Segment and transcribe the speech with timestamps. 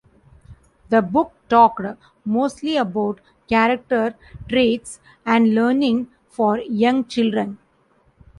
[0.89, 1.85] The book talked
[2.25, 4.15] mostly about character
[4.49, 7.59] traits and learning for young children.